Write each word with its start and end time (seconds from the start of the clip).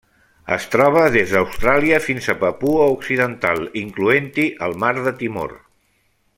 Es 0.53 0.63
troba 0.75 1.03
des 1.15 1.33
d'Austràlia 1.33 1.99
fins 2.07 2.31
a 2.33 2.35
Papua 2.45 2.89
Occidental, 2.95 3.63
incloent-hi 3.85 4.47
el 4.69 4.77
mar 4.85 4.93
de 5.09 5.17
Timor. 5.23 5.59